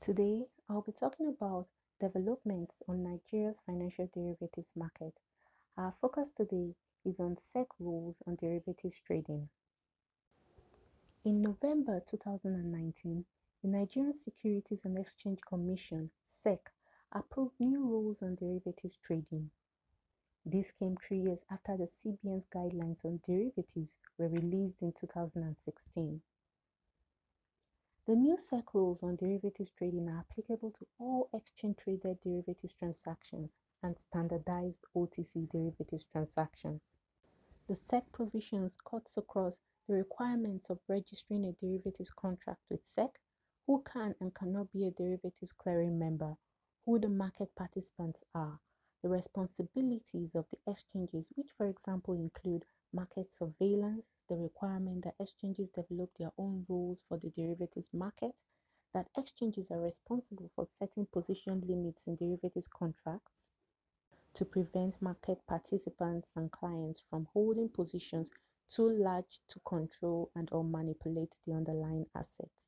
Today, 0.00 0.46
I'll 0.66 0.80
be 0.80 0.92
talking 0.92 1.28
about 1.28 1.66
developments 2.00 2.78
on 2.88 3.02
Nigeria's 3.02 3.60
financial 3.66 4.08
derivatives 4.10 4.72
market. 4.74 5.12
Our 5.76 5.92
focus 6.00 6.32
today 6.32 6.74
is 7.04 7.20
on 7.20 7.36
SEC 7.36 7.66
rules 7.78 8.22
on 8.26 8.36
derivatives 8.36 8.98
trading. 9.06 9.50
In 11.22 11.42
November 11.42 12.02
2019, 12.08 13.26
the 13.60 13.68
Nigerian 13.68 14.14
Securities 14.14 14.86
and 14.86 14.98
Exchange 14.98 15.40
Commission 15.46 16.08
(SEC) 16.24 16.72
approved 17.12 17.60
new 17.60 17.84
rules 17.84 18.22
on 18.22 18.36
derivatives 18.36 18.96
trading. 18.96 19.50
This 20.46 20.72
came 20.72 20.96
three 20.96 21.18
years 21.18 21.44
after 21.50 21.76
the 21.76 21.84
CBN's 21.84 22.46
guidelines 22.46 23.04
on 23.04 23.20
derivatives 23.22 23.98
were 24.16 24.30
released 24.30 24.80
in 24.80 24.92
2016. 24.92 26.22
The 28.10 28.16
new 28.16 28.36
SEC 28.36 28.74
rules 28.74 29.04
on 29.04 29.14
derivatives 29.14 29.70
trading 29.70 30.08
are 30.08 30.18
applicable 30.28 30.72
to 30.72 30.86
all 30.98 31.30
exchange-traded 31.32 32.20
derivatives 32.20 32.74
transactions 32.74 33.56
and 33.84 33.96
standardized 34.00 34.84
OTC 34.96 35.48
derivatives 35.48 36.06
transactions. 36.06 36.96
The 37.68 37.76
SEC 37.76 38.10
provisions 38.10 38.76
cuts 38.84 39.16
across 39.16 39.60
the 39.86 39.94
requirements 39.94 40.70
of 40.70 40.80
registering 40.88 41.44
a 41.44 41.52
derivatives 41.52 42.10
contract 42.10 42.62
with 42.68 42.84
SEC, 42.84 43.20
who 43.68 43.80
can 43.82 44.16
and 44.20 44.34
cannot 44.34 44.72
be 44.72 44.86
a 44.86 44.90
derivatives 44.90 45.52
clearing 45.52 45.96
member, 45.96 46.36
who 46.84 46.98
the 46.98 47.08
market 47.08 47.54
participants 47.54 48.24
are, 48.34 48.58
the 49.04 49.08
responsibilities 49.08 50.34
of 50.34 50.46
the 50.50 50.58
exchanges, 50.68 51.30
which 51.36 51.52
for 51.56 51.68
example 51.68 52.14
include 52.14 52.64
market 52.92 53.32
surveillance, 53.32 54.06
the 54.28 54.36
requirement 54.36 55.04
that 55.04 55.14
exchanges 55.20 55.70
develop 55.70 56.10
their 56.18 56.32
own 56.38 56.64
rules 56.68 57.02
for 57.08 57.18
the 57.18 57.30
derivatives 57.30 57.88
market, 57.92 58.34
that 58.92 59.08
exchanges 59.16 59.70
are 59.70 59.80
responsible 59.80 60.50
for 60.54 60.64
setting 60.78 61.06
position 61.06 61.62
limits 61.66 62.06
in 62.06 62.16
derivatives 62.16 62.68
contracts 62.68 63.48
to 64.34 64.44
prevent 64.44 65.00
market 65.02 65.38
participants 65.46 66.32
and 66.36 66.50
clients 66.52 67.02
from 67.10 67.26
holding 67.32 67.68
positions 67.68 68.30
too 68.68 68.88
large 68.88 69.40
to 69.48 69.58
control 69.60 70.30
and 70.36 70.48
or 70.52 70.62
manipulate 70.62 71.36
the 71.44 71.52
underlying 71.52 72.06
assets. 72.14 72.66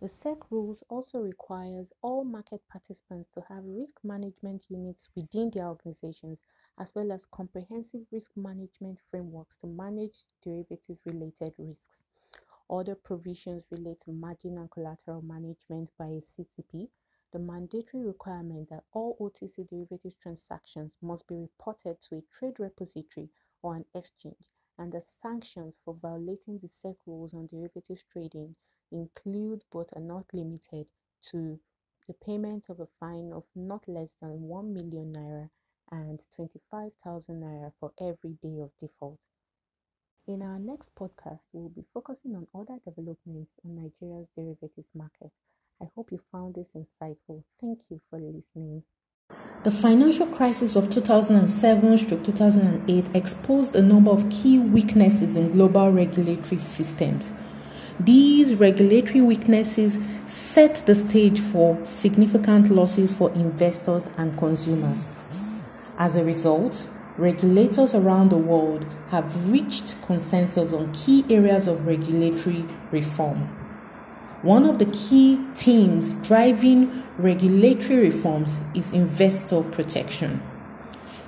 The 0.00 0.06
SEC 0.06 0.52
rules 0.52 0.84
also 0.88 1.20
requires 1.20 1.92
all 2.02 2.22
market 2.22 2.62
participants 2.68 3.30
to 3.34 3.40
have 3.48 3.64
risk 3.64 3.98
management 4.04 4.66
units 4.70 5.08
within 5.16 5.50
their 5.50 5.66
organizations 5.66 6.44
as 6.78 6.94
well 6.94 7.10
as 7.10 7.26
comprehensive 7.26 8.06
risk 8.12 8.36
management 8.36 9.00
frameworks 9.10 9.56
to 9.56 9.66
manage 9.66 10.22
derivative 10.40 10.98
related 11.04 11.52
risks. 11.58 12.04
Other 12.70 12.94
provisions 12.94 13.66
relate 13.72 13.98
to 14.02 14.12
margin 14.12 14.58
and 14.58 14.70
collateral 14.70 15.20
management 15.20 15.90
by 15.98 16.06
a 16.06 16.20
CCP, 16.20 16.90
the 17.32 17.40
mandatory 17.40 18.04
requirement 18.04 18.68
that 18.70 18.84
all 18.92 19.16
OTC 19.18 19.66
derivatives 19.66 20.14
transactions 20.14 20.96
must 21.02 21.26
be 21.26 21.34
reported 21.34 22.00
to 22.02 22.18
a 22.18 22.22
trade 22.38 22.60
repository 22.60 23.30
or 23.62 23.74
an 23.74 23.84
exchange, 23.96 24.46
and 24.78 24.92
the 24.92 25.00
sanctions 25.00 25.76
for 25.84 25.94
violating 25.94 26.60
the 26.60 26.68
SEC 26.68 26.94
rules 27.04 27.34
on 27.34 27.48
derivatives 27.48 28.04
trading 28.12 28.54
include 28.90 29.62
but 29.72 29.92
are 29.94 30.02
not 30.02 30.26
limited 30.32 30.86
to 31.30 31.60
the 32.06 32.14
payment 32.14 32.64
of 32.68 32.80
a 32.80 32.88
fine 32.98 33.32
of 33.32 33.44
not 33.54 33.86
less 33.86 34.16
than 34.20 34.42
1 34.42 34.72
million 34.72 35.12
naira 35.12 35.50
and 35.90 36.20
25,000 36.34 37.42
naira 37.42 37.72
for 37.78 37.92
every 38.00 38.32
day 38.42 38.60
of 38.60 38.70
default. 38.78 39.20
In 40.26 40.42
our 40.42 40.58
next 40.58 40.94
podcast, 40.94 41.46
we 41.52 41.60
will 41.60 41.68
be 41.70 41.84
focusing 41.94 42.34
on 42.36 42.46
other 42.54 42.78
developments 42.84 43.52
on 43.64 43.76
Nigeria's 43.76 44.28
derivatives 44.36 44.90
market. 44.94 45.32
I 45.80 45.86
hope 45.94 46.12
you 46.12 46.20
found 46.32 46.54
this 46.54 46.74
insightful. 46.74 47.44
Thank 47.60 47.90
you 47.90 48.00
for 48.10 48.18
listening. 48.18 48.82
The 49.64 49.70
financial 49.70 50.26
crisis 50.26 50.76
of 50.76 50.84
2007-2008 50.84 53.14
exposed 53.14 53.76
a 53.76 53.82
number 53.82 54.10
of 54.10 54.28
key 54.30 54.58
weaknesses 54.58 55.36
in 55.36 55.52
global 55.52 55.92
regulatory 55.92 56.58
systems 56.58 57.32
these 58.00 58.54
regulatory 58.54 59.20
weaknesses 59.20 59.98
set 60.26 60.76
the 60.86 60.94
stage 60.94 61.40
for 61.40 61.84
significant 61.84 62.70
losses 62.70 63.12
for 63.12 63.32
investors 63.32 64.08
and 64.16 64.36
consumers. 64.38 65.14
As 65.98 66.14
a 66.14 66.24
result, 66.24 66.88
regulators 67.16 67.94
around 67.94 68.30
the 68.30 68.38
world 68.38 68.86
have 69.08 69.50
reached 69.50 70.00
consensus 70.06 70.72
on 70.72 70.92
key 70.92 71.24
areas 71.28 71.66
of 71.66 71.86
regulatory 71.86 72.64
reform. 72.92 73.38
One 74.42 74.64
of 74.64 74.78
the 74.78 74.86
key 74.86 75.44
themes 75.54 76.12
driving 76.26 77.02
regulatory 77.18 77.98
reforms 77.98 78.60
is 78.76 78.92
investor 78.92 79.62
protection. 79.62 80.40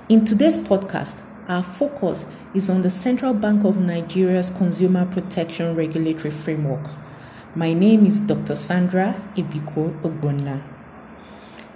In 0.07 0.23
today's 0.23 0.57
podcast, 0.57 1.21
our 1.51 1.61
focus 1.61 2.25
is 2.53 2.69
on 2.69 2.81
the 2.81 2.89
Central 2.89 3.33
Bank 3.33 3.65
of 3.65 3.77
Nigeria's 3.77 4.49
Consumer 4.49 5.05
Protection 5.05 5.75
Regulatory 5.75 6.31
Framework. 6.31 6.87
My 7.55 7.73
name 7.73 8.05
is 8.05 8.21
Dr. 8.21 8.55
Sandra 8.55 9.21
Ibiko 9.35 9.99
Ogbonna. 10.01 10.63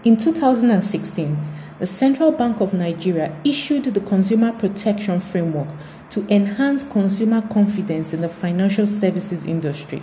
In 0.05 0.15
2016, 0.15 1.37
the 1.79 1.85
Central 1.85 2.31
Bank 2.31 2.61
of 2.61 2.73
Nigeria 2.73 3.35
issued 3.43 3.83
the 3.83 3.99
Consumer 3.99 4.53
Protection 4.53 5.19
Framework 5.19 5.67
to 6.11 6.25
enhance 6.33 6.85
consumer 6.89 7.41
confidence 7.41 8.13
in 8.13 8.21
the 8.21 8.29
financial 8.29 8.87
services 8.87 9.45
industry. 9.45 10.01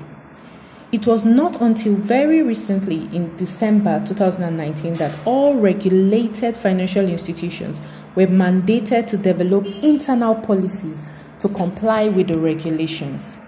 It 0.93 1.07
was 1.07 1.25
not 1.25 1.63
until 1.63 1.95
very 1.95 2.43
recently, 2.43 3.09
in 3.17 3.35
December 3.37 4.03
2019, 4.05 4.93
that 4.95 5.19
all 5.27 5.57
regulated 5.57 6.55
financial 6.55 7.09
institutions 7.09 7.81
were 8.15 8.27
mandated 8.27 9.07
to 9.07 9.17
develop 9.17 9.65
internal 9.83 10.35
policies 10.35 11.03
to 11.41 11.49
comply 11.49 12.11
with 12.11 12.29
the 12.29 12.39
regulations. 12.39 13.39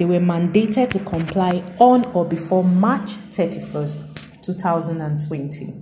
They 0.00 0.04
were 0.04 0.18
mandated 0.18 0.90
to 0.90 0.98
comply 0.98 1.62
on 1.78 2.04
or 2.06 2.24
before 2.24 2.64
March 2.64 3.10
31st, 3.30 4.42
2020. 4.42 5.74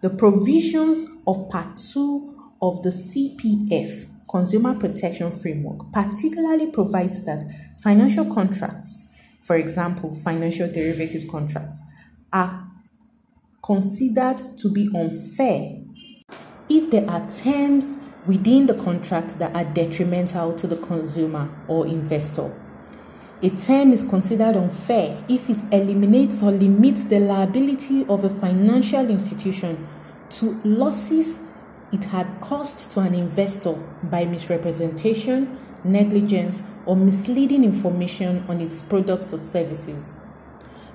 The 0.00 0.10
provisions 0.10 1.06
of 1.26 1.50
Part 1.50 1.76
2 1.76 2.52
of 2.62 2.82
the 2.82 2.88
CPF 2.88 4.06
Consumer 4.30 4.74
Protection 4.78 5.30
Framework 5.30 5.92
particularly 5.92 6.70
provides 6.70 7.24
that 7.26 7.44
financial 7.84 8.24
contracts, 8.32 9.10
for 9.42 9.56
example, 9.56 10.14
financial 10.14 10.72
derivative 10.72 11.28
contracts, 11.30 11.84
are 12.32 12.66
considered 13.62 14.40
to 14.56 14.72
be 14.72 14.88
unfair 14.94 15.82
if 16.70 16.90
there 16.90 17.08
are 17.10 17.28
terms 17.28 18.00
within 18.26 18.66
the 18.66 18.74
contract 18.74 19.38
that 19.38 19.54
are 19.54 19.70
detrimental 19.74 20.54
to 20.54 20.66
the 20.66 20.76
consumer 20.76 21.54
or 21.68 21.86
investor. 21.86 22.58
A 23.42 23.50
term 23.50 23.92
is 23.92 24.02
considered 24.02 24.56
unfair 24.56 25.22
if 25.28 25.50
it 25.50 25.62
eliminates 25.70 26.42
or 26.42 26.52
limits 26.52 27.04
the 27.04 27.20
liability 27.20 28.06
of 28.08 28.24
a 28.24 28.30
financial 28.30 29.10
institution 29.10 29.86
to 30.30 30.58
losses 30.64 31.52
it 31.92 32.06
had 32.06 32.26
caused 32.40 32.92
to 32.92 33.00
an 33.00 33.14
investor 33.14 33.74
by 34.04 34.24
misrepresentation, 34.24 35.58
negligence, 35.84 36.62
or 36.86 36.96
misleading 36.96 37.64
information 37.64 38.44
on 38.48 38.60
its 38.60 38.82
products 38.82 39.32
or 39.32 39.38
services. 39.38 40.12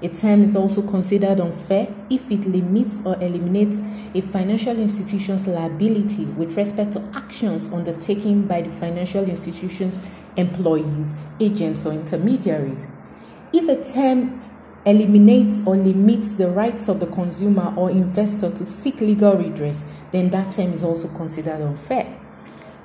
A 0.02 0.08
term 0.08 0.44
is 0.44 0.56
also 0.56 0.82
considered 0.90 1.42
unfair 1.42 1.94
if 2.10 2.32
it 2.32 2.46
limits 2.46 3.06
or 3.06 3.16
eliminates 3.22 3.82
a 4.16 4.22
financial 4.22 4.80
institution's 4.80 5.46
liability 5.46 6.26
with 6.38 6.56
respect 6.56 6.94
to 6.94 7.02
actions 7.14 7.72
undertaken 7.74 8.48
by 8.48 8.62
the 8.62 8.70
financial 8.70 9.26
institution's 9.26 10.24
employees, 10.38 11.22
agents, 11.42 11.86
or 11.86 11.92
intermediaries. 11.92 12.88
If 13.52 13.68
a 13.68 13.84
term 13.84 14.42
eliminates 14.86 15.68
or 15.68 15.76
limits 15.76 16.36
the 16.36 16.50
rights 16.50 16.88
of 16.88 17.02
the 17.02 17.08
consumer 17.08 17.74
or 17.76 17.92
investor 17.92 18.50
to 18.50 18.64
seek 18.64 19.02
legal 19.02 19.36
redress, 19.36 20.02
then 20.12 20.30
that 20.30 20.54
term 20.54 20.72
is 20.72 20.84
also 20.84 21.10
considered 21.18 21.62
unfair. 21.62 22.18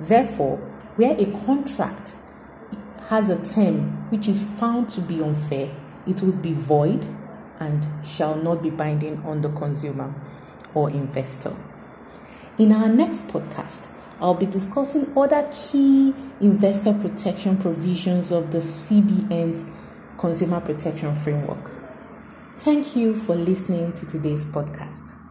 Therefore, 0.01 0.59
where 0.97 1.17
a 1.19 1.27
contract 1.45 2.15
has 3.09 3.29
a 3.31 3.55
term 3.55 4.11
which 4.11 4.29
is 4.29 4.43
found 4.59 4.89
to 4.91 5.01
be 5.01 5.23
unfair, 5.23 5.71
it 6.07 6.23
will 6.23 6.37
be 6.37 6.53
void 6.53 7.07
and 7.61 7.87
shall 8.05 8.37
not 8.37 8.63
be 8.63 8.71
binding 8.71 9.23
on 9.25 9.43
the 9.43 9.49
consumer 9.51 10.15
or 10.75 10.91
investor. 10.91 11.55
In 12.59 12.73
our 12.73 12.89
next 12.89 13.29
podcast, 13.29 13.91
I'll 14.21 14.35
be 14.35 14.47
discussing 14.47 15.13
other 15.17 15.51
key 15.53 16.15
investor 16.41 16.95
protection 16.95 17.57
provisions 17.57 18.31
of 18.31 18.53
the 18.53 18.59
CBN's 18.59 19.71
Consumer 20.19 20.61
Protection 20.61 21.15
Framework. 21.15 21.71
Thank 22.53 22.95
you 22.95 23.15
for 23.15 23.35
listening 23.35 23.93
to 23.95 24.07
today's 24.07 24.47
podcast. 24.47 25.24